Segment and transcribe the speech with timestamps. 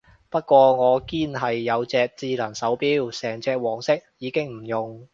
[0.31, 5.07] 不過我堅係有隻智能手錶，成隻黃色已經唔用